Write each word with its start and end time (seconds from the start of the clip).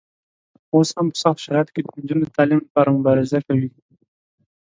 اوس 0.75 0.89
هم 0.97 1.07
په 1.11 1.17
سختو 1.23 1.43
شرایطو 1.45 1.73
کې 1.75 1.81
د 1.83 1.87
نجونو 2.01 2.23
د 2.25 2.31
تعلیم 2.37 2.59
لپاره 2.65 2.95
مبارزه 2.97 3.39
کوي. 3.47 3.69